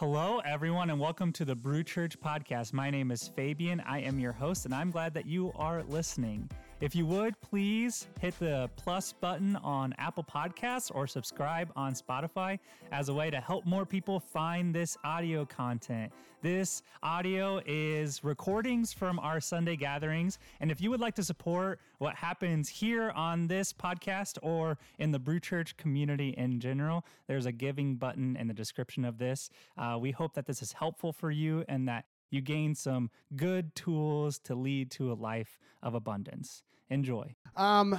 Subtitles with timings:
[0.00, 2.72] Hello, everyone, and welcome to the Brew Church podcast.
[2.72, 3.80] My name is Fabian.
[3.80, 6.48] I am your host, and I'm glad that you are listening.
[6.80, 12.58] If you would, please hit the plus button on Apple Podcasts or subscribe on Spotify
[12.90, 16.10] as a way to help more people find this audio content.
[16.40, 20.38] This audio is recordings from our Sunday gatherings.
[20.60, 25.12] And if you would like to support what happens here on this podcast or in
[25.12, 29.50] the Brew Church community in general, there's a giving button in the description of this.
[29.76, 33.74] Uh, we hope that this is helpful for you and that you gain some good
[33.74, 36.62] tools to lead to a life of abundance.
[36.90, 37.34] Enjoy.
[37.56, 37.96] Um,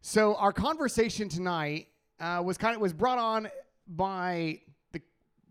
[0.00, 3.50] so our conversation tonight uh, was kind of was brought on
[3.86, 4.60] by
[4.92, 5.02] the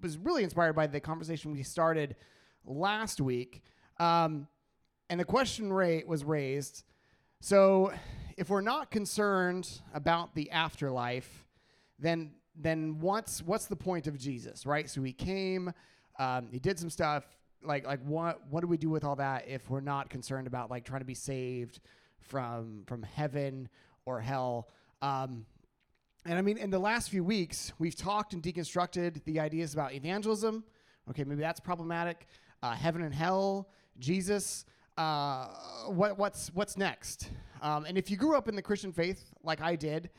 [0.02, 2.16] was really inspired by the conversation we started
[2.66, 3.62] last week,
[4.00, 4.48] um,
[5.12, 6.84] and the question rate was raised.
[7.42, 7.94] So,
[8.38, 11.46] if we're not concerned about the afterlife,
[12.00, 14.90] then then what's what's the point of Jesus, right?
[14.90, 15.72] So he came,
[16.18, 17.24] um, he did some stuff,
[17.64, 20.72] like like what what do we do with all that if we're not concerned about
[20.72, 21.80] like trying to be saved
[22.22, 23.70] from from heaven
[24.06, 24.70] or hell.
[25.02, 25.46] Um
[26.26, 29.94] and i mean in the last few weeks we've talked and deconstructed the ideas about
[29.94, 30.64] evangelism.
[31.10, 32.28] Okay maybe that's problematic.
[32.62, 34.66] Uh, heaven and hell jesus.
[34.98, 35.48] Uh,
[35.88, 37.30] what, what's what's next?
[37.62, 40.10] Um, and if you grew up in the christian faith like i did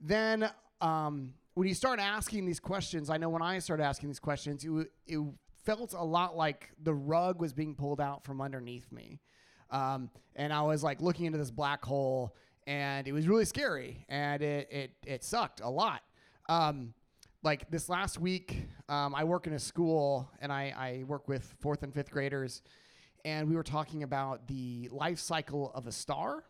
[0.00, 0.48] then
[0.80, 4.64] um, when you start asking these questions i know when i started asking these questions
[4.64, 5.20] it, it
[5.64, 9.20] felt a lot like the rug was being pulled out from underneath me.
[9.70, 12.34] Um, and I was like looking into this black hole,
[12.66, 16.02] and it was really scary, and it it it sucked a lot.
[16.48, 16.94] Um,
[17.42, 21.54] like this last week, um, I work in a school, and I, I work with
[21.60, 22.62] fourth and fifth graders,
[23.24, 26.44] and we were talking about the life cycle of a star.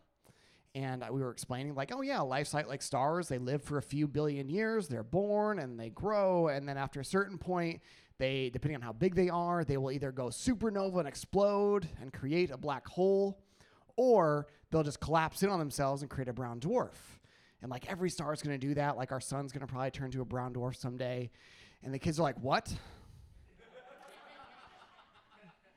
[0.73, 3.81] And we were explaining, like, oh yeah, life cycle like stars, they live for a
[3.81, 4.89] few billion years.
[4.89, 7.79] They're born and they grow, and then after a certain point,
[8.17, 12.13] they, depending on how big they are, they will either go supernova and explode and
[12.13, 13.39] create a black hole,
[13.97, 16.93] or they'll just collapse in on themselves and create a brown dwarf.
[17.61, 18.97] And like every star is going to do that.
[18.97, 21.29] Like our sun's going to probably turn to a brown dwarf someday.
[21.83, 22.73] And the kids are like, what?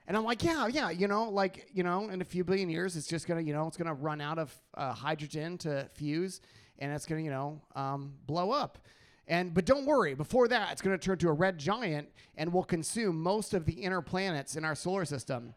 [0.06, 2.96] And I'm like, yeah, yeah, you know, like, you know, in a few billion years,
[2.96, 6.40] it's just gonna, you know, it's gonna run out of uh, hydrogen to fuse,
[6.78, 8.78] and it's gonna, you know, um, blow up.
[9.28, 12.52] And but don't worry, before that, it's going to turn to a red giant and
[12.52, 15.54] will consume most of the inner planets in our solar system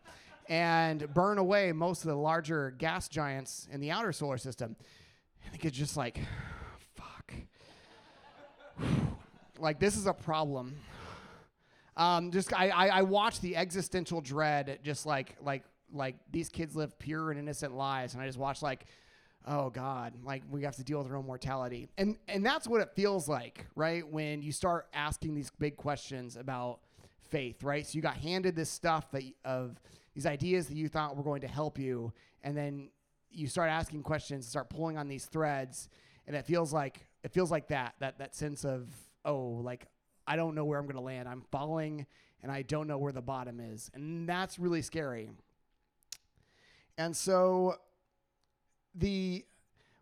[0.49, 4.75] and burn away most of the larger gas giants in the outer solar system.
[5.45, 6.19] I think it's just like,
[6.95, 7.33] fuck.
[9.59, 10.75] like this is a problem.
[11.95, 16.75] Um, just I, I I watch the existential dread, just like like like these kids
[16.75, 18.85] live pure and innocent lives, and I just watch like
[19.47, 21.89] oh god like we have to deal with our own mortality.
[21.97, 24.07] And and that's what it feels like right?
[24.07, 26.79] When you start asking these big questions about
[27.29, 27.85] faith right?
[27.85, 29.81] So you got handed this stuff that of
[30.13, 32.13] these ideas that you thought were going to help you
[32.43, 32.89] and then
[33.31, 35.89] you start asking questions start pulling on these threads
[36.27, 38.87] and it feels like it feels like that that that sense of
[39.25, 39.87] oh like
[40.27, 41.27] i don't know where i'm going to land.
[41.27, 42.05] I'm falling
[42.43, 43.89] and i don't know where the bottom is.
[43.93, 45.29] And that's really scary.
[46.97, 47.75] And so
[48.95, 49.45] the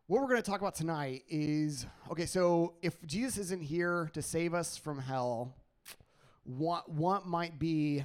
[0.08, 2.26] what we're going to talk about tonight is okay.
[2.26, 5.54] So if Jesus isn't here to save us from hell,
[6.44, 8.04] what what might be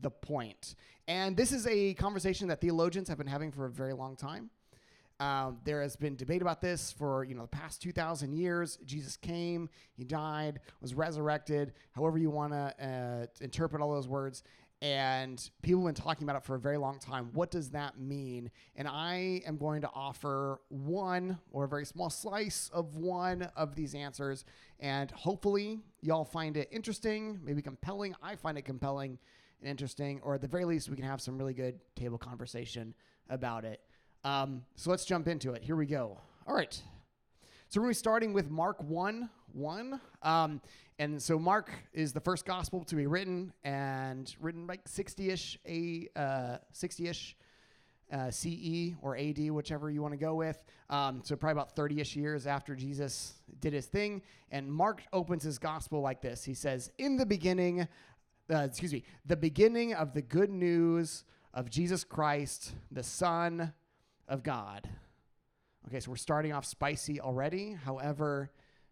[0.00, 0.76] the point?
[1.08, 4.50] And this is a conversation that theologians have been having for a very long time.
[5.18, 8.78] Um, there has been debate about this for you know the past 2,000 years.
[8.86, 14.44] Jesus came, he died, was resurrected, however you want to uh, interpret all those words
[14.82, 17.30] and people have been talking about it for a very long time.
[17.34, 18.50] What does that mean?
[18.76, 23.74] And I am going to offer one or a very small slice of one of
[23.74, 24.46] these answers.
[24.78, 28.14] And hopefully, y'all find it interesting, maybe compelling.
[28.22, 29.18] I find it compelling
[29.60, 32.94] and interesting, or at the very least, we can have some really good table conversation
[33.28, 33.80] about it.
[34.24, 35.62] Um, so let's jump into it.
[35.62, 36.18] Here we go.
[36.46, 36.80] All right.
[37.68, 40.00] So we're going to be starting with Mark 1 1.
[40.22, 40.60] Um,
[40.98, 45.58] and so Mark is the first gospel to be written and written like 60 ish,
[45.66, 47.36] a uh, 60 ish.
[48.12, 50.64] Uh, CE or AD, whichever you want to go with.
[50.88, 54.22] Um, so probably about 30-ish years after Jesus did his thing.
[54.50, 56.42] And Mark opens his gospel like this.
[56.42, 57.86] He says, "In the beginning,
[58.52, 61.22] uh, excuse me, the beginning of the good news
[61.54, 63.72] of Jesus Christ, the Son
[64.26, 64.90] of God."
[65.86, 67.74] Okay, so we're starting off spicy already.
[67.84, 68.50] However,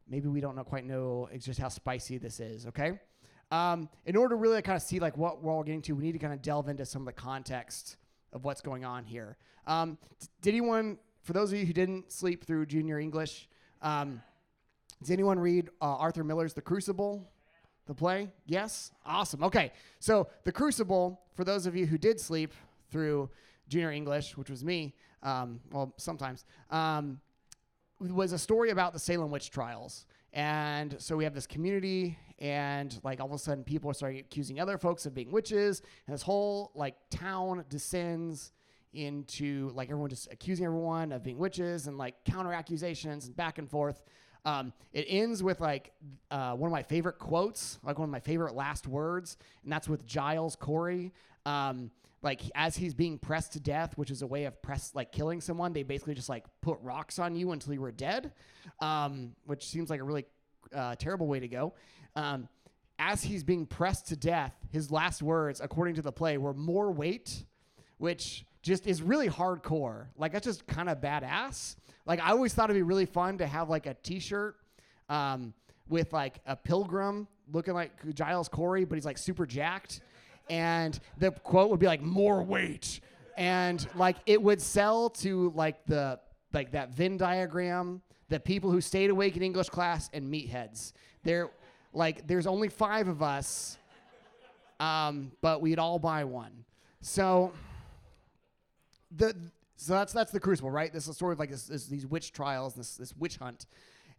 [0.08, 2.66] maybe we don't know, quite know just how spicy this is.
[2.66, 2.98] Okay,
[3.50, 6.04] um, in order to really kind of see like what we're all getting to, we
[6.04, 7.96] need to kind of delve into some of the context
[8.32, 9.36] of what's going on here.
[9.66, 9.98] Um,
[10.42, 13.48] did anyone, for those of you who didn't sleep through junior English,
[13.82, 14.22] um,
[15.00, 17.30] does anyone read uh, Arthur Miller's The Crucible?
[17.86, 18.28] The play?
[18.46, 18.92] Yes?
[19.06, 19.42] Awesome.
[19.42, 19.72] Okay.
[19.98, 22.52] So, The Crucible, for those of you who did sleep
[22.90, 23.30] through
[23.68, 27.20] junior English, which was me, um, well, sometimes, um,
[28.00, 30.06] was a story about the Salem witch trials.
[30.32, 34.20] And so we have this community, and like all of a sudden, people are starting
[34.20, 38.52] accusing other folks of being witches, and this whole like town descends
[38.92, 43.58] into like everyone just accusing everyone of being witches and like counter accusations and back
[43.58, 44.02] and forth.
[44.44, 45.92] Um, it ends with like
[46.30, 49.88] uh, one of my favorite quotes, like one of my favorite last words, and that's
[49.88, 51.12] with Giles Corey.
[51.46, 51.90] Um,
[52.22, 55.40] like as he's being pressed to death, which is a way of press like killing
[55.40, 58.32] someone, they basically just like put rocks on you until you were dead,
[58.80, 60.24] um, which seems like a really
[60.74, 61.74] uh, terrible way to go.
[62.16, 62.48] Um,
[62.98, 66.90] as he's being pressed to death, his last words, according to the play, were "more
[66.90, 67.44] weight,"
[67.98, 70.06] which just is really hardcore.
[70.16, 71.76] Like that's just kind of badass.
[72.06, 74.56] Like I always thought it'd be really fun to have like a T-shirt
[75.08, 75.54] um,
[75.88, 80.00] with like a pilgrim looking like Giles Corey, but he's like super jacked,
[80.50, 83.00] and the quote would be like "more weight,"
[83.36, 86.20] and like it would sell to like the
[86.52, 90.92] like that Venn diagram, the people who stayed awake in English class and meatheads.
[91.24, 91.50] There,
[91.92, 93.78] like, there's only five of us,
[94.80, 96.64] um, but we'd all buy one.
[97.00, 97.52] So
[99.14, 99.34] the
[99.76, 100.92] so that's that's the crucible, right?
[100.92, 103.66] This is sort of like this, this, these witch trials, this this witch hunt,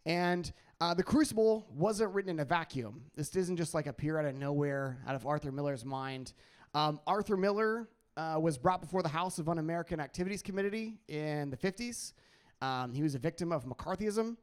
[0.06, 0.50] and
[0.80, 3.02] uh, the crucible wasn't written in a vacuum.
[3.14, 6.32] This doesn't just like appear out of nowhere, out of Arthur Miller's mind.
[6.74, 11.56] Um, Arthur Miller uh, was brought before the House of Un-American Activities Committee in the
[11.56, 12.14] 50s.
[12.62, 14.36] Um, he was a victim of McCarthyism,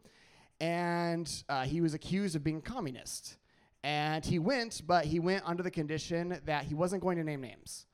[0.59, 3.37] and uh, he was accused of being communist.
[3.83, 7.41] And he went, but he went under the condition that he wasn't going to name
[7.41, 7.85] names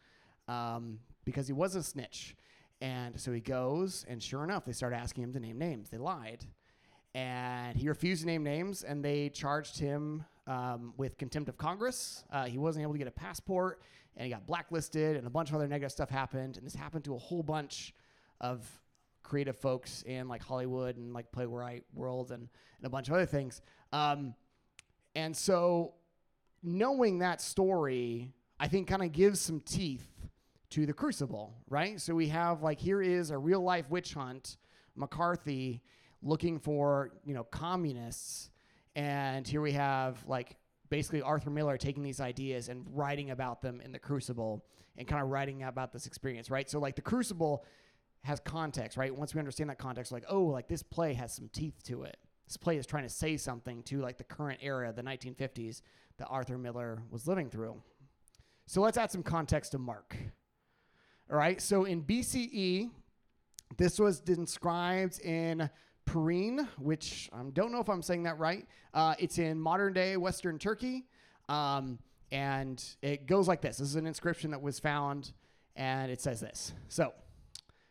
[0.48, 2.36] um, because he was a snitch.
[2.82, 5.90] And so he goes, and sure enough, they start asking him to name names.
[5.90, 6.46] They lied.
[7.16, 12.24] And he refused to name names, and they charged him um, with contempt of Congress.
[12.32, 13.82] Uh, he wasn't able to get a passport,
[14.18, 16.58] and he got blacklisted, and a bunch of other negative stuff happened.
[16.58, 17.94] And this happened to a whole bunch
[18.42, 18.68] of
[19.22, 22.42] creative folks in like Hollywood and like playwright world and,
[22.78, 23.62] and a bunch of other things.
[23.92, 24.36] Um,
[25.16, 25.94] and so
[26.62, 30.08] knowing that story, I think kind of gives some teeth
[30.72, 32.02] to the crucible, right?
[32.02, 34.58] So we have like here is a real life witch hunt,
[34.96, 35.82] McCarthy
[36.24, 38.50] looking for, you know, communists.
[38.96, 40.56] And here we have like
[40.90, 44.66] basically Arthur Miller taking these ideas and writing about them in the crucible
[44.98, 46.70] and kind of writing about this experience, right?
[46.70, 47.66] So like the crucible
[48.24, 49.16] has context, right?
[49.16, 52.18] Once we understand that context, like, oh, like this play has some teeth to it.
[52.48, 55.82] This play is trying to say something to like the current era, the 1950s
[56.18, 57.82] that Arthur Miller was living through.
[58.66, 60.16] So let's add some context to Mark.
[61.32, 62.92] All right, so in BCE,
[63.78, 65.70] this was inscribed in
[66.06, 68.68] Perin, which I don't know if I'm saying that right.
[68.94, 71.06] Uh, it's in modern day Western Turkey.
[71.50, 72.00] Um,
[72.32, 75.34] and it goes like this this is an inscription that was found,
[75.76, 76.74] and it says this.
[76.88, 77.14] So,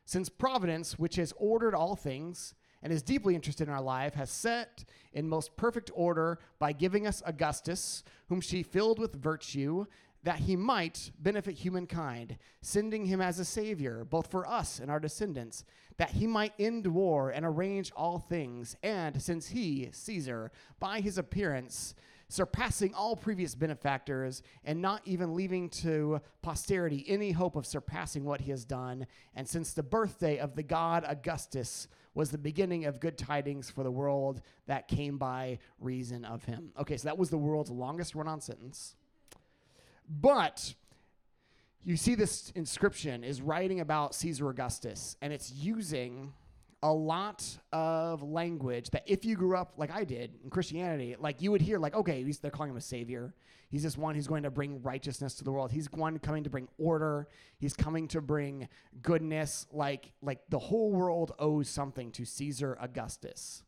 [0.04, 4.30] since Providence, which has ordered all things and is deeply interested in our life, has
[4.30, 9.86] set in most perfect order by giving us Augustus, whom she filled with virtue,
[10.24, 15.00] that he might benefit humankind, sending him as a savior, both for us and our
[15.00, 15.64] descendants,
[15.96, 21.18] that he might end war and arrange all things, and since he, Caesar, by his
[21.18, 21.94] appearance,
[22.28, 28.40] surpassing all previous benefactors, and not even leaving to posterity any hope of surpassing what
[28.40, 33.00] he has done, and since the birthday of the god Augustus was the beginning of
[33.00, 36.72] good tidings for the world that came by reason of him.
[36.78, 38.96] Okay, so that was the world's longest run on sentence.
[40.08, 40.74] But
[41.84, 46.32] you see this inscription is writing about Caesar Augustus, and it's using
[46.82, 51.40] a lot of language that if you grew up like I did in Christianity, like
[51.40, 53.34] you would hear, like, okay, they're calling him a savior.
[53.70, 55.72] He's this one who's going to bring righteousness to the world.
[55.72, 57.28] He's one coming to bring order.
[57.58, 58.68] He's coming to bring
[59.00, 59.66] goodness.
[59.72, 63.62] Like, like the whole world owes something to Caesar Augustus.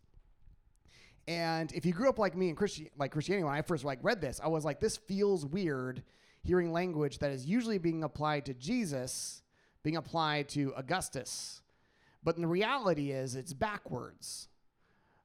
[1.26, 4.00] And if you grew up like me in Christi- like Christianity, when I first like
[4.02, 6.02] read this, I was like, this feels weird
[6.44, 9.42] hearing language that is usually being applied to Jesus
[9.84, 11.62] being applied to Augustus.
[12.24, 14.48] But the reality is it's backwards.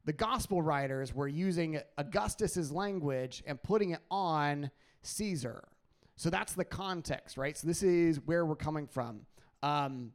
[0.06, 4.70] The gospel writers were using Augustus's language and putting it on
[5.02, 5.68] Caesar.
[6.18, 7.58] So that's the context, right?
[7.58, 9.22] So this is where we're coming from.
[9.64, 10.12] Um,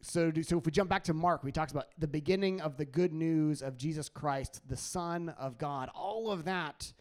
[0.00, 2.76] so, do, so if we jump back to Mark, we talked about the beginning of
[2.76, 5.90] the good news of Jesus Christ, the Son of God.
[5.94, 6.92] All of that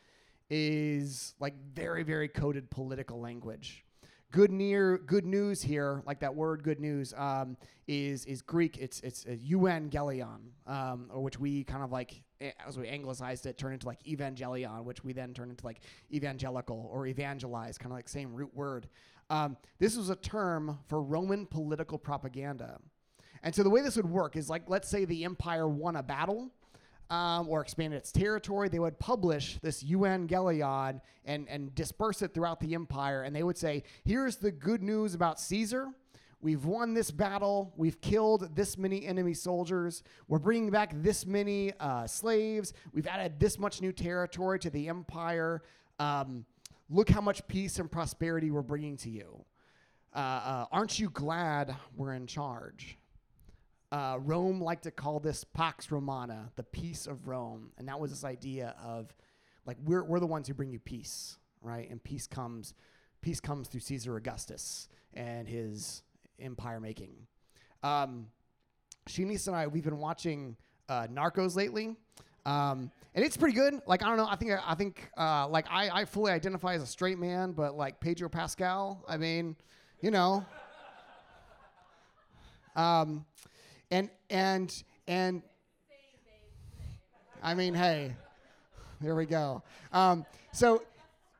[0.49, 3.83] is like very, very coded political language.
[4.31, 7.55] Good near good news here, like that word "good news," um,
[7.87, 8.77] is is Greek.
[8.77, 12.23] It's it's a euangelion, um, or which we kind of like
[12.65, 15.79] as we anglicized it, turned into like evangelion, which we then turned into like
[16.13, 18.87] evangelical or evangelize, kind of like same root word.
[19.29, 22.79] Um, this was a term for Roman political propaganda.
[23.43, 26.03] And so the way this would work is like, let's say the empire won a
[26.03, 26.51] battle
[27.09, 32.59] um, or expand its territory, they would publish this evangelion and, and disperse it throughout
[32.59, 33.23] the empire.
[33.23, 35.89] And they would say, here's the good news about Caesar.
[36.39, 37.73] We've won this battle.
[37.77, 40.03] We've killed this many enemy soldiers.
[40.27, 42.73] We're bringing back this many uh, slaves.
[42.93, 45.63] We've added this much new territory to the empire.
[45.99, 46.45] Um,
[46.89, 49.45] look how much peace and prosperity we're bringing to you.
[50.15, 52.97] Uh, uh, aren't you glad we're in charge?
[53.91, 57.71] Uh, Rome liked to call this Pax Romana, the peace of Rome.
[57.77, 59.15] And that was this idea of
[59.65, 61.89] like we're, we're the ones who bring you peace, right?
[61.89, 62.73] And peace comes
[63.21, 66.03] peace comes through Caesar Augustus and his
[66.39, 67.15] empire making.
[67.83, 68.27] Um,
[69.17, 70.57] and I, we've been watching
[70.89, 71.95] uh, Narcos lately.
[72.45, 73.81] Um, and it's pretty good.
[73.87, 74.27] Like I don't know.
[74.29, 77.75] I think I think uh, like I, I fully identify as a straight man, but
[77.75, 79.55] like Pedro Pascal, I mean,
[80.01, 80.45] you know.
[82.75, 83.25] Um,
[83.91, 85.41] and and and
[87.41, 88.15] I mean, hey,
[89.01, 89.63] there we go.
[89.91, 90.83] Um, so,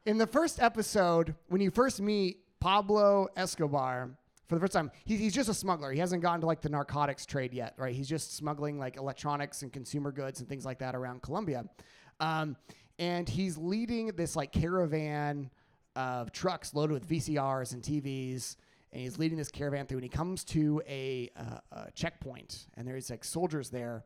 [0.06, 4.12] in the first episode, when you first meet Pablo Escobar
[4.48, 5.92] for the first time, he, he's just a smuggler.
[5.92, 7.94] He hasn't gotten to like the narcotics trade yet, right?
[7.94, 11.66] He's just smuggling like electronics and consumer goods and things like that around Colombia.
[12.20, 12.56] Um,
[13.00, 15.50] and he's leading this like caravan
[15.96, 18.56] of trucks loaded with VCRs and TVs
[18.92, 22.88] and he's leading this caravan through, and he comes to a, uh, a checkpoint, and
[22.88, 24.04] there's like soldiers there,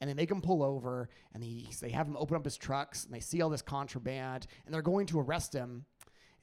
[0.00, 3.04] and they make him pull over, and he, they have him open up his trucks,
[3.04, 5.84] and they see all this contraband, and they're going to arrest him,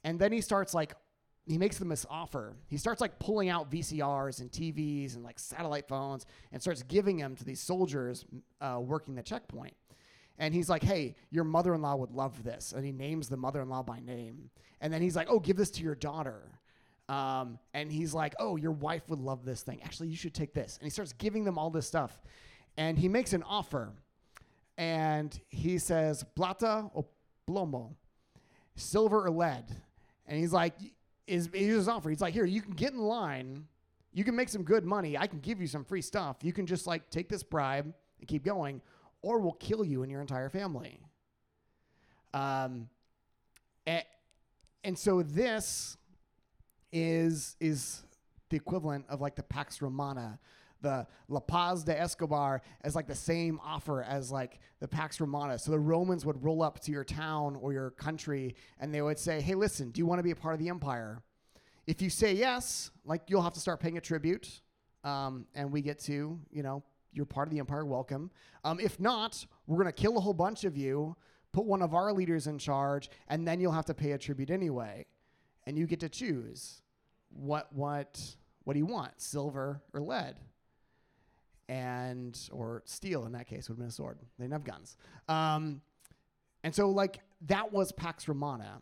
[0.04, 0.96] and then he starts like
[1.46, 2.56] he makes them this offer.
[2.68, 7.18] He starts like pulling out VCRs and TVs and like satellite phones and starts giving
[7.18, 8.26] them to these soldiers
[8.62, 9.74] uh, working the checkpoint.
[10.38, 12.74] And he's like, hey, your mother in law would love this.
[12.74, 14.50] And he names the mother in law by name.
[14.80, 16.52] And then he's like, oh, give this to your daughter.
[17.12, 19.84] Um, and he's like, "Oh, your wife would love this thing.
[19.84, 22.22] Actually, you should take this." And he starts giving them all this stuff,
[22.78, 23.92] and he makes an offer,
[24.78, 27.06] and he says, "Plata o
[27.46, 27.96] plomo,
[28.76, 29.66] silver or lead."
[30.26, 30.76] And he's like,
[31.28, 33.68] "Is here's his offer?" He's like, "Here, you can get in line.
[34.14, 35.18] You can make some good money.
[35.18, 36.38] I can give you some free stuff.
[36.44, 38.82] You can just like take this bribe and keep going,
[39.22, 41.02] or we'll kill you and your entire family."
[42.34, 42.88] Um,
[43.86, 44.06] and,
[44.86, 45.98] and so this
[46.92, 48.04] is is
[48.50, 50.40] the equivalent of like the Pax Romana.
[50.82, 55.60] The La Paz de Escobar as like the same offer as like the Pax Romana.
[55.60, 59.20] So the Romans would roll up to your town or your country and they would
[59.20, 61.22] say, Hey, listen, do you want to be a part of the empire?
[61.86, 64.62] If you say yes, like you'll have to start paying a tribute.
[65.04, 66.84] Um, and we get to, you know,
[67.14, 68.32] you're part of the empire, welcome.
[68.64, 71.16] Um, if not, we're to kill a whole bunch of you,
[71.52, 74.50] put one of our leaders in charge, and then you'll have to pay a tribute
[74.50, 75.06] anyway.
[75.72, 76.82] And you get to choose
[77.30, 78.20] what what
[78.66, 79.14] what do you want?
[79.22, 80.36] Silver or lead?
[81.70, 84.20] And or steel in that case would have been a sword.
[84.38, 84.98] They didn't have guns.
[85.30, 85.80] Um,
[86.66, 88.82] and so like that was Pax Romana.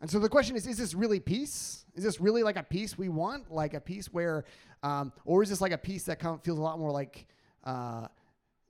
[0.00, 1.84] And so the question is, is this really peace?
[1.94, 3.52] Is this really like a peace we want?
[3.52, 4.42] Like a peace where,
[4.82, 7.28] um, or is this like a peace that feels a lot more like
[7.62, 8.08] uh,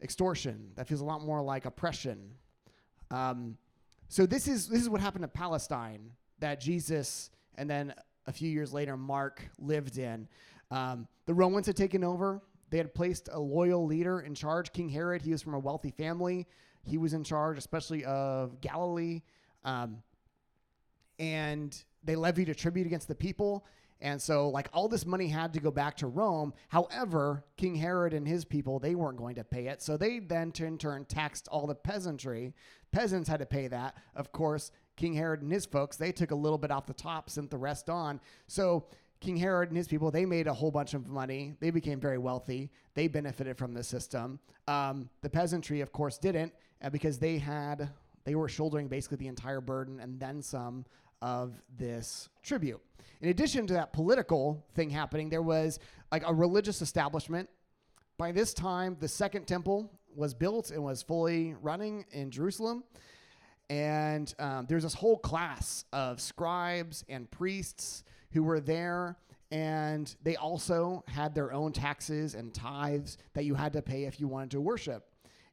[0.02, 0.72] extortion?
[0.74, 2.34] That feels a lot more like oppression.
[3.10, 3.56] Um,
[4.08, 7.92] so this is this is what happened to Palestine that Jesus and then
[8.26, 10.28] a few years later Mark lived in.
[10.70, 12.40] Um, the Romans had taken over.
[12.70, 15.22] They had placed a loyal leader in charge, King Herod.
[15.22, 16.46] He was from a wealthy family.
[16.82, 19.22] He was in charge, especially of Galilee.
[19.64, 20.02] Um,
[21.18, 23.66] and they levied a tribute against the people.
[24.00, 26.54] And so, like, all this money had to go back to Rome.
[26.68, 29.82] However, King Herod and his people, they weren't going to pay it.
[29.82, 32.54] So they then, in turn, taxed all the peasantry.
[32.92, 33.96] Peasants had to pay that.
[34.14, 37.30] Of course, King Herod and his folks, they took a little bit off the top,
[37.30, 38.20] sent the rest on.
[38.48, 38.84] So
[39.20, 41.54] King Herod and his people, they made a whole bunch of money.
[41.60, 42.68] They became very wealthy.
[42.94, 44.40] They benefited from the system.
[44.66, 46.52] Um, the peasantry, of course, didn't
[46.82, 47.88] uh, because they had
[48.24, 50.84] they were shouldering basically the entire burden and then some
[51.22, 52.80] of this tribute.
[53.22, 55.78] In addition to that political thing happening, there was
[56.12, 57.48] like a religious establishment.
[58.18, 62.82] By this time, the second temple was built and was fully running in Jerusalem.
[63.70, 69.16] And um, there's this whole class of scribes and priests who were there.
[69.50, 74.20] And they also had their own taxes and tithes that you had to pay if
[74.20, 75.06] you wanted to worship.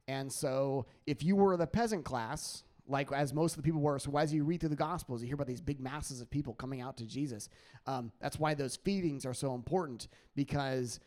[0.07, 3.98] And so, if you were the peasant class, like as most of the people were,
[3.98, 6.53] so as you read through the Gospels, you hear about these big masses of people
[6.53, 7.50] coming out to Jesus.
[7.88, 11.00] Um, that's why those feedings are so important because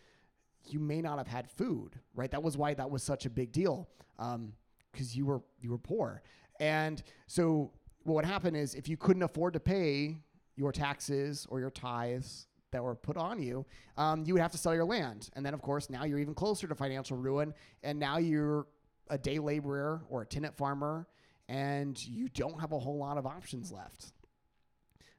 [0.65, 2.31] you may not have had food, right?
[2.31, 3.89] That was why that was such a big deal.
[4.19, 4.55] Um,
[4.93, 6.23] because you were you were poor.
[6.61, 7.73] And so
[8.03, 10.17] what would happen is if you couldn't afford to pay
[10.57, 13.65] your taxes or your tithes that were put on you,
[13.97, 15.31] um, you would have to sell your land.
[15.35, 17.55] And then, of course, now you're even closer to financial ruin.
[17.83, 18.67] And now you're
[19.09, 21.07] a day laborer or a tenant farmer,
[21.49, 24.13] and you don't have a whole lot of options left.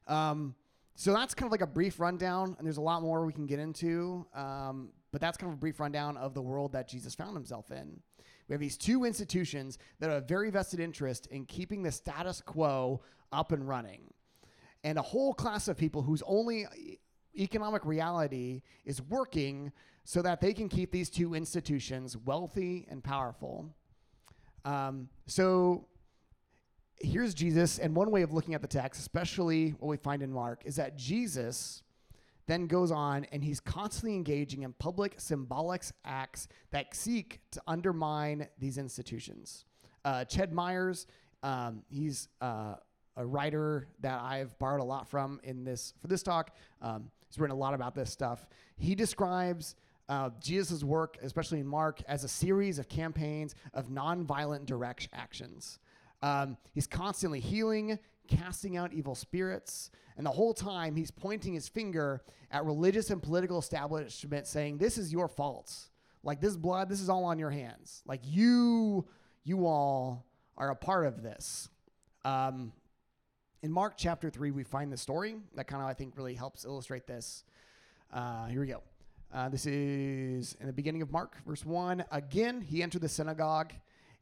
[0.06, 0.54] Um,
[0.94, 3.46] so that's kind of like a brief rundown, and there's a lot more we can
[3.46, 4.26] get into.
[4.34, 7.70] Um, but that's kind of a brief rundown of the world that Jesus found himself
[7.70, 8.00] in.
[8.50, 12.40] We have these two institutions that have a very vested interest in keeping the status
[12.40, 14.12] quo up and running,
[14.82, 16.66] and a whole class of people whose only
[17.38, 19.70] economic reality is working
[20.02, 23.72] so that they can keep these two institutions wealthy and powerful.
[24.64, 25.86] Um, so
[26.96, 30.32] here's Jesus, and one way of looking at the text, especially what we find in
[30.32, 31.84] Mark, is that Jesus
[32.50, 38.48] then goes on and he's constantly engaging in public symbolic acts that seek to undermine
[38.58, 39.64] these institutions.
[40.04, 41.06] Uh, Ched Myers,
[41.42, 42.74] um, he's uh,
[43.16, 46.56] a writer that I've borrowed a lot from in this for this talk.
[46.82, 48.48] Um, he's written a lot about this stuff.
[48.76, 49.76] He describes
[50.08, 55.78] uh, Jesus' work, especially in Mark, as a series of campaigns of nonviolent direct actions.
[56.22, 57.98] Um, he's constantly healing,
[58.30, 63.22] casting out evil spirits, and the whole time he's pointing his finger at religious and
[63.22, 65.88] political establishment, saying, "This is your fault.
[66.22, 68.02] Like this blood, this is all on your hands.
[68.06, 69.06] Like you,
[69.44, 71.68] you all are a part of this."
[72.24, 72.72] Um,
[73.62, 76.64] in Mark chapter three, we find the story that kind of I think really helps
[76.64, 77.44] illustrate this.
[78.12, 78.82] Uh, here we go.
[79.32, 82.04] Uh, this is in the beginning of Mark, verse 1.
[82.10, 83.72] Again, he entered the synagogue,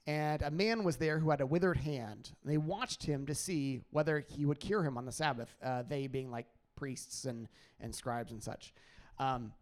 [0.09, 2.31] and a man was there who had a withered hand.
[2.43, 6.07] They watched him to see whether he would cure him on the Sabbath, uh, they
[6.07, 6.47] being like
[6.77, 7.47] priests and,
[7.79, 8.73] and scribes and such.
[9.19, 9.53] Um,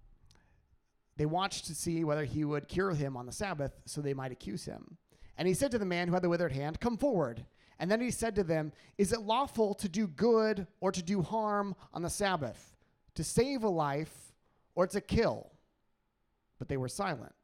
[1.17, 4.31] they watched to see whether he would cure him on the Sabbath so they might
[4.31, 4.97] accuse him.
[5.37, 7.45] And he said to the man who had the withered hand, Come forward.
[7.81, 11.23] And then he said to them, Is it lawful to do good or to do
[11.23, 12.77] harm on the Sabbath,
[13.17, 14.33] to save a life
[14.77, 15.51] or to kill.
[16.61, 17.35] But they were silent.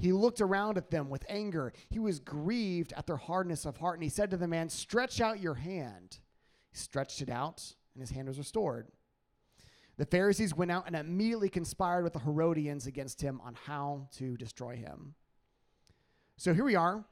[0.00, 1.74] He looked around at them with anger.
[1.90, 3.96] He was grieved at their hardness of heart.
[3.96, 6.18] And he said to the man, Stretch out your hand.
[6.70, 7.62] He stretched it out,
[7.94, 8.88] and his hand was restored.
[9.98, 14.38] The Pharisees went out and immediately conspired with the Herodians against him on how to
[14.38, 15.14] destroy him.
[16.38, 17.04] So here we are.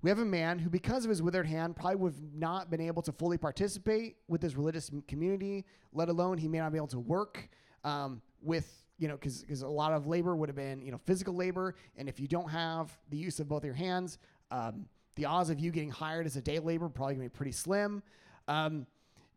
[0.00, 2.80] We have a man who, because of his withered hand, probably would have not been
[2.80, 6.86] able to fully participate with his religious community, let alone he may not be able
[6.88, 7.48] to work
[7.82, 10.98] um, with you know because because a lot of labor would have been you know
[11.04, 11.74] physical labor.
[11.96, 14.18] And if you don't have the use of both your hands
[14.50, 17.52] um, the odds of you getting hired as a day laborer probably gonna be pretty
[17.52, 18.02] slim.
[18.46, 18.86] Um,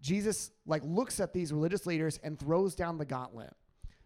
[0.01, 3.53] jesus like looks at these religious leaders and throws down the gauntlet.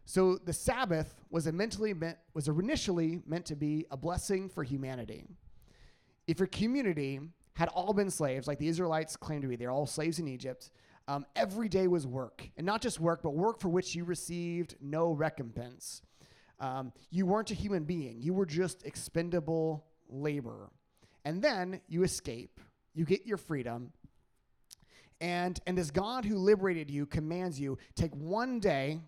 [0.08, 5.26] So the sabbath was mentally meant was initially meant to be a blessing for humanity.
[6.28, 7.20] If your community
[7.56, 10.72] had all been slaves like the israelites claimed to be they're all slaves in egypt
[11.08, 14.76] um, every day was work, and not just work, but work for which you received
[14.82, 16.02] no recompense.
[16.60, 20.70] Um, you weren't a human being, you were just expendable labor.
[21.24, 22.60] And then you escape,
[22.94, 23.92] you get your freedom,
[25.22, 29.00] and, and this God who liberated you commands you take one day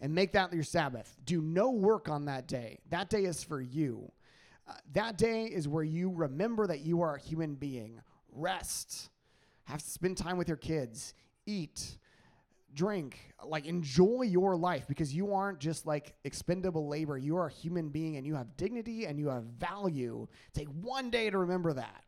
[0.00, 1.16] and make that your Sabbath.
[1.24, 2.78] Do no work on that day.
[2.90, 4.10] That day is for you.
[4.66, 8.00] Uh, that day is where you remember that you are a human being.
[8.32, 9.09] Rest
[9.70, 11.14] have to spend time with your kids,
[11.46, 11.98] eat,
[12.74, 17.18] drink, like enjoy your life because you aren't just like expendable labor.
[17.18, 20.28] You are a human being and you have dignity and you have value.
[20.52, 22.04] Take one day to remember that.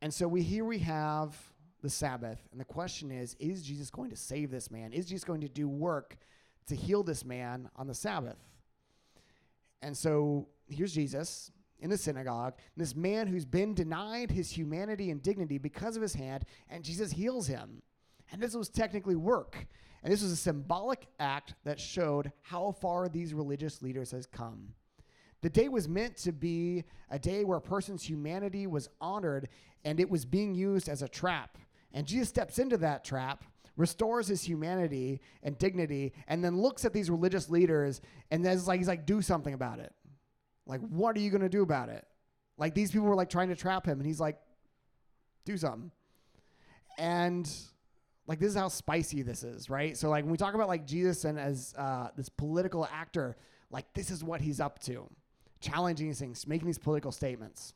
[0.00, 1.36] And so we here we have
[1.82, 4.92] the Sabbath, and the question is: Is Jesus going to save this man?
[4.92, 6.16] Is Jesus going to do work
[6.66, 8.38] to heal this man on the Sabbath?
[9.82, 11.50] And so here's Jesus
[11.82, 16.14] in the synagogue, this man who's been denied his humanity and dignity because of his
[16.14, 17.82] hand, and Jesus heals him.
[18.30, 19.66] And this was technically work.
[20.02, 24.68] And this was a symbolic act that showed how far these religious leaders has come.
[25.42, 29.48] The day was meant to be a day where a person's humanity was honored
[29.84, 31.58] and it was being used as a trap.
[31.92, 33.44] And Jesus steps into that trap,
[33.76, 38.78] restores his humanity and dignity, and then looks at these religious leaders and then like
[38.78, 39.92] he's like, do something about it.
[40.66, 42.06] Like, what are you going to do about it?
[42.58, 44.38] Like, these people were like trying to trap him, and he's like,
[45.44, 45.90] do something.
[46.98, 47.50] And
[48.26, 49.96] like, this is how spicy this is, right?
[49.96, 53.36] So, like, when we talk about like Jesus and as uh, this political actor,
[53.70, 55.08] like, this is what he's up to
[55.60, 57.74] challenging these things, making these political statements.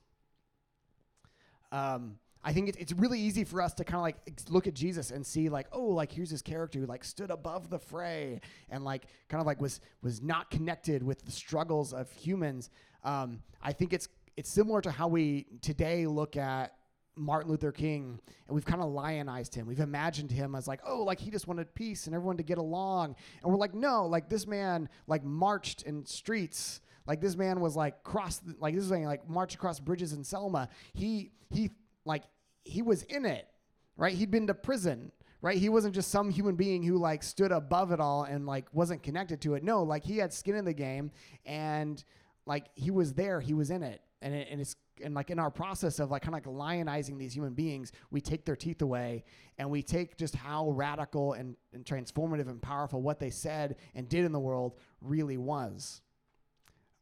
[1.72, 4.16] Um, I think it, it's really easy for us to kind of like
[4.48, 7.70] look at Jesus and see like, oh, like here's this character who like stood above
[7.70, 12.11] the fray and like kind of like was was not connected with the struggles of
[12.12, 12.70] humans.
[13.02, 16.74] Um, I think it's it's similar to how we today look at
[17.16, 19.66] Martin Luther King and we've kind of lionized him.
[19.66, 22.59] We've imagined him as like, oh, like he just wanted peace and everyone to get
[22.59, 23.16] along.
[23.42, 26.80] And we're like, no, like this man like marched in streets.
[27.09, 30.68] Like this man was like cross like this is like marched across bridges in Selma.
[30.94, 31.70] He he
[32.04, 32.22] like
[32.66, 33.48] he was in it,
[33.96, 34.14] right?
[34.14, 35.59] He'd been to prison right?
[35.59, 39.02] He wasn't just some human being who like stood above it all and like wasn't
[39.02, 39.62] connected to it.
[39.62, 41.12] No, like he had skin in the game
[41.44, 42.02] and
[42.46, 44.02] like he was there, he was in it.
[44.22, 44.74] And, it, and it's
[45.05, 48.20] and like in our process of like kind of like lionizing these human beings, we
[48.20, 49.24] take their teeth away
[49.59, 54.09] and we take just how radical and, and transformative and powerful what they said and
[54.09, 56.00] did in the world really was.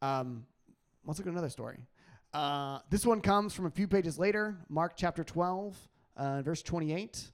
[0.01, 0.45] Um,
[1.05, 1.79] let's look at another story.
[2.35, 5.77] Uh, this one comes from a few pages later, Mark chapter 12,
[6.17, 7.31] uh, verse 28.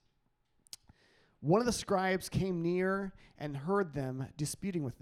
[1.39, 4.93] One of the scribes came near and heard them disputing with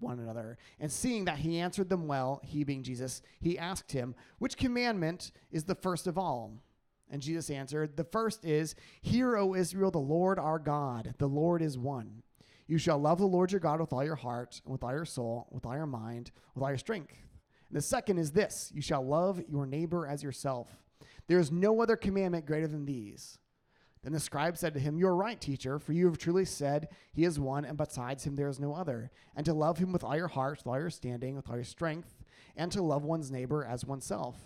[0.00, 0.56] one another.
[0.80, 5.32] And seeing that he answered them well, he being Jesus, he asked him, Which commandment
[5.50, 6.54] is the first of all?
[7.10, 11.60] And Jesus answered, The first is, Hear, O Israel, the Lord our God, the Lord
[11.60, 12.22] is one.
[12.66, 15.04] You shall love the Lord your God with all your heart, and with all your
[15.04, 17.12] soul, with all your mind, with all your strength.
[17.72, 20.68] And the second is this You shall love your neighbor as yourself.
[21.26, 23.38] There is no other commandment greater than these.
[24.02, 26.88] Then the scribe said to him, You are right, teacher, for you have truly said,
[27.14, 29.10] He is one, and besides him there is no other.
[29.34, 31.64] And to love him with all your heart, with all your standing, with all your
[31.64, 32.14] strength,
[32.56, 34.36] and to love one's neighbor as oneself.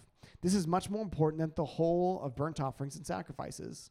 [0.40, 3.90] This is much more important than the whole of burnt offerings and sacrifices.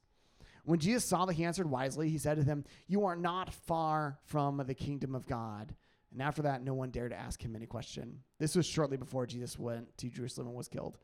[0.64, 4.18] When Jesus saw that he answered wisely, he said to them, You are not far
[4.24, 5.76] from the kingdom of God.
[6.16, 8.20] And after that, no one dared to ask him any question.
[8.40, 10.98] This was shortly before Jesus went to Jerusalem and was killed.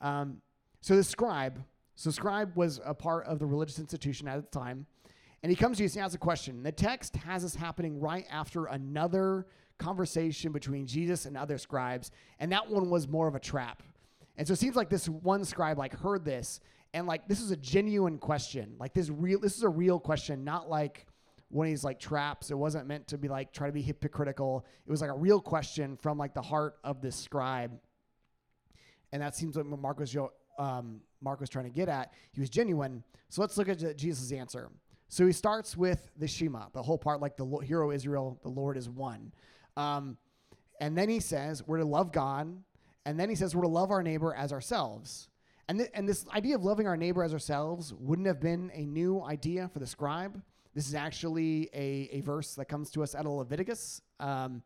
[0.00, 0.42] Um,
[0.80, 1.62] so the scribe
[2.00, 4.86] so scribe was a part of the religious institution at the time.
[5.42, 6.62] And he comes to you and asks a question.
[6.62, 12.50] The text has this happening right after another conversation between Jesus and other scribes, and
[12.52, 13.82] that one was more of a trap.
[14.38, 16.60] And so it seems like this one scribe like heard this,
[16.94, 18.76] and like this is a genuine question.
[18.80, 21.06] Like this real this is a real question, not like
[21.50, 22.50] one of these like traps.
[22.50, 24.64] It wasn't meant to be like try to be hypocritical.
[24.86, 27.72] It was like a real question from like the heart of this scribe.
[29.12, 30.16] And that seems like what Mark was
[30.58, 32.12] um, Mark was trying to get at.
[32.32, 33.02] He was genuine.
[33.28, 34.70] So let's look at Jesus' answer.
[35.08, 38.76] So he starts with the Shema, the whole part, like the hero Israel, the Lord
[38.76, 39.32] is one.
[39.76, 40.16] Um,
[40.80, 42.56] and then he says we're to love God.
[43.04, 45.28] And then he says we're to love our neighbor as ourselves.
[45.68, 48.84] And, th- and this idea of loving our neighbor as ourselves wouldn't have been a
[48.84, 50.40] new idea for the scribe.
[50.74, 54.62] This is actually a, a verse that comes to us out of Leviticus um,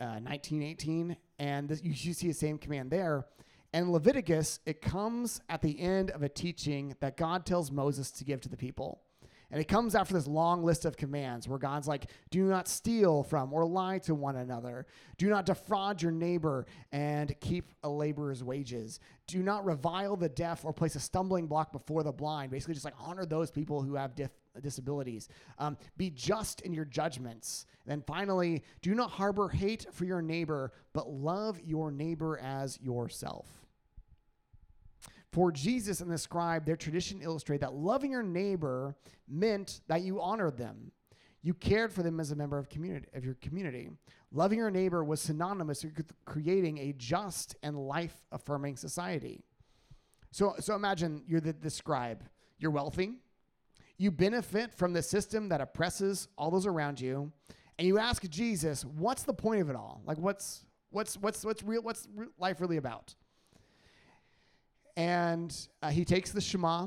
[0.00, 1.16] uh, 1918.
[1.38, 3.26] And this, you see the same command there.
[3.72, 8.24] And Leviticus, it comes at the end of a teaching that God tells Moses to
[8.24, 9.00] give to the people.
[9.52, 13.24] And it comes after this long list of commands where God's like, do not steal
[13.24, 14.86] from or lie to one another.
[15.18, 19.00] Do not defraud your neighbor and keep a laborer's wages.
[19.26, 22.52] Do not revile the deaf or place a stumbling block before the blind.
[22.52, 25.28] Basically, just like honor those people who have dif- disabilities.
[25.58, 27.66] Um, be just in your judgments.
[27.84, 32.78] And then finally, do not harbor hate for your neighbor, but love your neighbor as
[32.80, 33.46] yourself.
[35.32, 38.96] For Jesus and the scribe, their tradition illustrated that loving your neighbor
[39.28, 40.90] meant that you honored them.
[41.42, 43.90] You cared for them as a member of community of your community.
[44.32, 49.44] Loving your neighbor was synonymous with creating a just and life-affirming society.
[50.32, 52.24] So, so imagine you're the, the scribe.
[52.58, 53.12] You're wealthy.
[54.00, 57.30] You benefit from the system that oppresses all those around you,
[57.78, 60.00] and you ask Jesus, "What's the point of it all?
[60.06, 61.82] Like, what's what's what's what's real?
[61.82, 62.08] What's
[62.38, 63.14] life really about?"
[64.96, 66.86] and uh, he takes the Shema.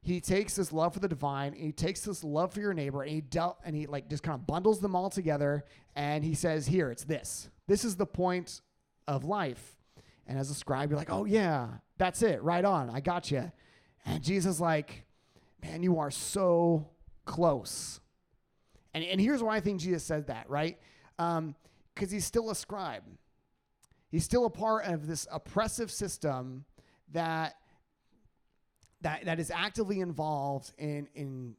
[0.00, 1.52] He takes this love for the divine.
[1.52, 4.40] he takes this love for your neighbor, and he del- and he like just kind
[4.40, 5.66] of bundles them all together.
[5.94, 7.50] And he says, "Here, it's this.
[7.66, 8.62] This is the point
[9.06, 9.76] of life."
[10.26, 12.42] And as a scribe, you're like, "Oh yeah, that's it.
[12.42, 12.88] Right on.
[12.88, 13.52] I got you."
[14.06, 15.04] And Jesus like,
[15.64, 16.88] "Man, you are so
[17.24, 18.00] close."
[18.92, 20.78] And and here's why I think Jesus said that, right?
[21.16, 21.54] Because um,
[21.96, 23.02] he's still a scribe.
[24.10, 26.64] He's still a part of this oppressive system
[27.12, 27.54] that
[29.00, 31.56] that that is actively involved in in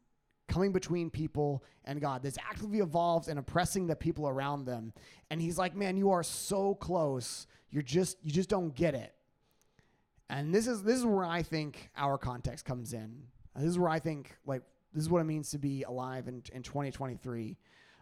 [0.47, 2.23] coming between people and God.
[2.23, 4.93] That's actively involved in oppressing the people around them.
[5.29, 7.47] And he's like, "Man, you are so close.
[7.71, 9.13] You're just you just don't get it."
[10.29, 13.23] And this is this is where I think our context comes in.
[13.55, 14.61] This is where I think like
[14.93, 17.57] this is what it means to be alive in, in 2023.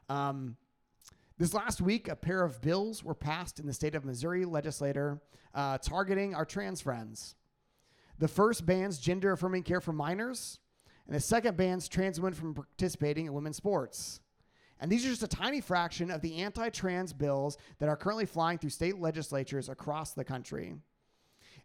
[0.09, 0.55] Um,
[1.37, 5.19] this last week, a pair of bills were passed in the state of Missouri legislature
[5.55, 7.35] uh, targeting our trans friends.
[8.19, 10.59] The first bans gender affirming care for minors,
[11.07, 14.19] and the second bans trans women from participating in women's sports.
[14.79, 18.25] And these are just a tiny fraction of the anti trans bills that are currently
[18.25, 20.75] flying through state legislatures across the country.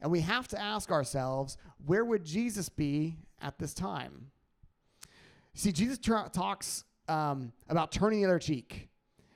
[0.01, 4.31] And we have to ask ourselves, where would Jesus be at this time?
[5.55, 8.89] See, Jesus tra- talks um, about turning the other cheek.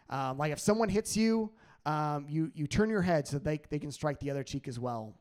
[0.09, 1.51] Um, like if someone hits you,
[1.85, 4.79] um, you you turn your head so they, they can strike the other cheek as
[4.79, 5.17] well.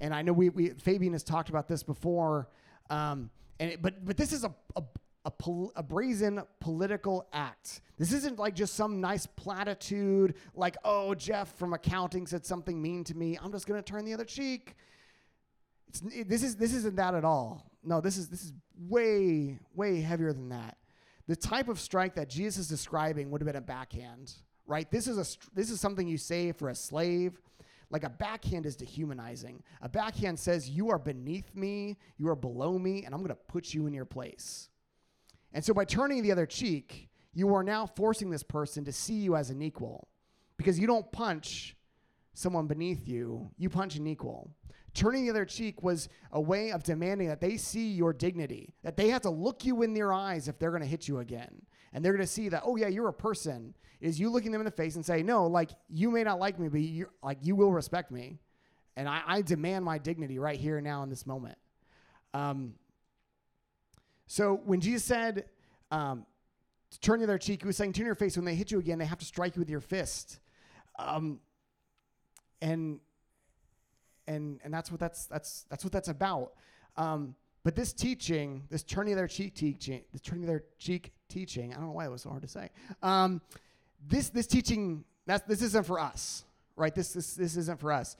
[0.00, 2.48] And I know we, we Fabian has talked about this before,
[2.90, 4.82] um, and it, but but this is a a,
[5.24, 7.80] a, pol- a brazen political act.
[7.98, 13.04] This isn't like just some nice platitude, like oh Jeff from accounting said something mean
[13.04, 13.38] to me.
[13.42, 14.74] I'm just gonna turn the other cheek.
[15.88, 17.70] It's, it, this is this isn't that at all.
[17.82, 18.52] No, this is this is
[18.88, 20.76] way way heavier than that.
[21.26, 24.32] The type of strike that Jesus is describing would have been a backhand,
[24.66, 24.90] right?
[24.90, 27.40] This is a this is something you say for a slave.
[27.90, 29.62] Like a backhand is dehumanizing.
[29.80, 33.36] A backhand says you are beneath me, you are below me, and I'm going to
[33.36, 34.68] put you in your place.
[35.54, 39.14] And so by turning the other cheek, you are now forcing this person to see
[39.14, 40.08] you as an equal
[40.56, 41.76] because you don't punch
[42.34, 44.50] someone beneath you, you punch an equal.
[44.92, 48.96] Turning the other cheek was a way of demanding that they see your dignity, that
[48.96, 51.62] they have to look you in their eyes if they're going to hit you again.
[51.92, 53.74] And they're going to see that, oh, yeah, you're a person.
[54.00, 56.58] Is you looking them in the face and say, no, like, you may not like
[56.58, 58.38] me, but you like, you will respect me.
[58.96, 61.58] And I, I, demand my dignity right here now in this moment.
[62.32, 62.74] Um,
[64.26, 65.46] so when Jesus said,
[65.90, 66.26] um,
[67.00, 68.36] turn the other cheek, he was saying, turn your face.
[68.36, 70.40] When they hit you again, they have to strike you with your fist.
[70.98, 71.40] Um,
[72.60, 73.00] and
[74.26, 76.52] and and that's what that's that's that's what that's about.
[76.96, 81.76] Um, but this teaching, this turning their cheek teaching, this turning their cheek teaching, I
[81.76, 82.70] don't know why it was so hard to say.
[83.02, 83.40] Um,
[84.06, 86.44] this this teaching that's this isn't for us,
[86.76, 86.94] right?
[86.94, 88.16] This this this isn't for us.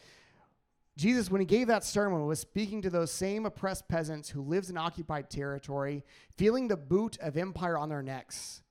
[0.97, 4.71] Jesus, when he gave that sermon, was speaking to those same oppressed peasants who lived
[4.71, 6.05] in occupied territory,
[6.37, 8.63] feeling the boot of empire on their necks.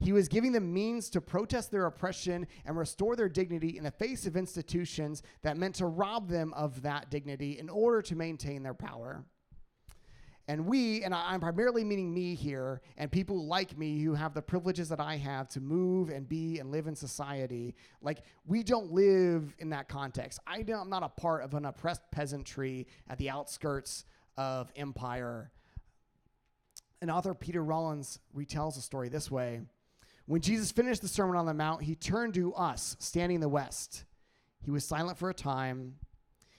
[0.00, 3.90] He was giving them means to protest their oppression and restore their dignity in the
[3.90, 8.62] face of institutions that meant to rob them of that dignity in order to maintain
[8.62, 9.24] their power.
[10.48, 14.40] And we, and I'm primarily meaning me here, and people like me who have the
[14.40, 18.90] privileges that I have to move and be and live in society, like we don't
[18.90, 20.40] live in that context.
[20.46, 24.06] I am not a part of an oppressed peasantry at the outskirts
[24.38, 25.52] of empire.
[27.02, 29.60] And author Peter Rollins retells the story this way
[30.28, 33.48] when Jesus finished the Sermon on the Mount, he turned to us, standing in the
[33.48, 34.04] west.
[34.62, 35.94] He was silent for a time.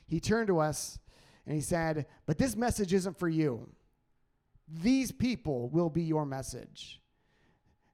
[0.08, 0.98] He turned to us
[1.46, 3.70] and he said, But this message isn't for you.
[4.72, 7.02] These people will be your message.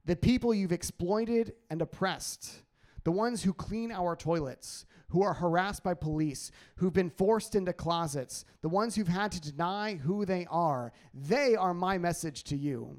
[0.04, 2.62] The people you've exploited and oppressed,
[3.04, 7.72] the ones who clean our toilets, who are harassed by police, who've been forced into
[7.72, 12.56] closets, the ones who've had to deny who they are, they are my message to
[12.56, 12.98] you.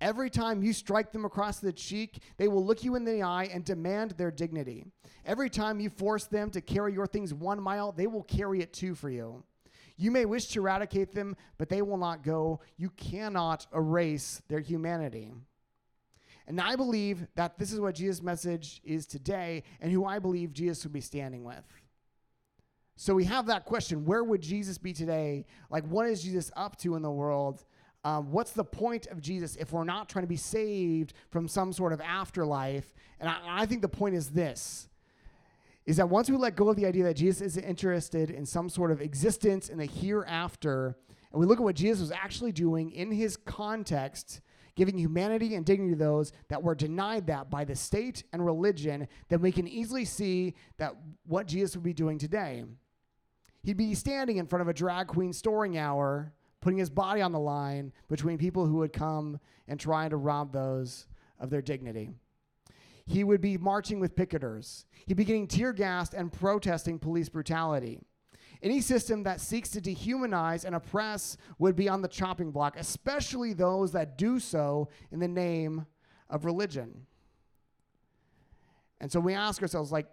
[0.00, 3.48] Every time you strike them across the cheek, they will look you in the eye
[3.52, 4.84] and demand their dignity.
[5.24, 8.72] Every time you force them to carry your things one mile, they will carry it
[8.72, 9.42] two for you.
[9.96, 12.60] You may wish to eradicate them, but they will not go.
[12.76, 15.32] You cannot erase their humanity.
[16.46, 20.52] And I believe that this is what Jesus' message is today and who I believe
[20.52, 21.64] Jesus would be standing with.
[22.96, 25.44] So we have that question where would Jesus be today?
[25.70, 27.64] Like, what is Jesus up to in the world?
[28.04, 31.72] Um, what's the point of Jesus if we're not trying to be saved from some
[31.72, 32.94] sort of afterlife?
[33.18, 34.88] And I, I think the point is this
[35.86, 38.68] is that once we let go of the idea that Jesus isn't interested in some
[38.68, 40.96] sort of existence in the hereafter,
[41.32, 44.40] and we look at what Jesus was actually doing in his context,
[44.74, 49.06] giving humanity and dignity to those that were denied that by the state and religion,
[49.28, 50.94] then we can easily see that
[51.24, 52.64] what Jesus would be doing today.
[53.62, 57.30] He'd be standing in front of a drag queen storing hour putting his body on
[57.30, 61.06] the line between people who would come and trying to rob those
[61.38, 62.10] of their dignity.
[63.06, 64.84] He would be marching with picketers.
[65.06, 68.00] He'd be getting tear gassed and protesting police brutality.
[68.62, 73.52] Any system that seeks to dehumanize and oppress would be on the chopping block, especially
[73.52, 75.86] those that do so in the name
[76.28, 77.06] of religion.
[79.00, 80.06] And so we ask ourselves, like,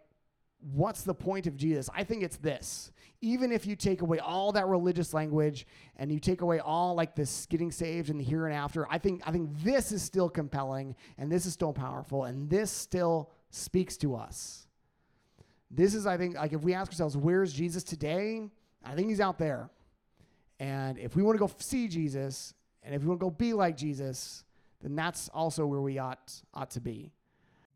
[0.59, 1.89] what's the point of Jesus?
[1.95, 2.91] I think it's this.
[3.23, 7.15] Even if you take away all that religious language and you take away all like
[7.15, 10.27] this getting saved and the here and after, I think I think this is still
[10.27, 14.67] compelling and this is still powerful and this still speaks to us.
[15.71, 18.41] This is I think like if we ask ourselves where's Jesus today?
[18.83, 19.69] I think he's out there.
[20.59, 23.53] And if we want to go see Jesus and if we want to go be
[23.53, 24.43] like Jesus,
[24.81, 27.13] then that's also where we ought ought to be.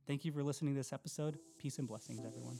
[0.07, 1.39] Thank you for listening to this episode.
[1.57, 2.59] Peace and blessings, everyone.